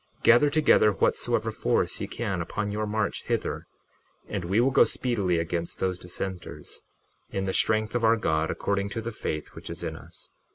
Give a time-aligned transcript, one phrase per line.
[0.21, 3.65] 61:17 Gather together whatsoever force ye can upon your march hither,
[4.27, 6.81] and we will go speedily against those dissenters,
[7.29, 10.31] in the strength of our God according to the faith which is in us.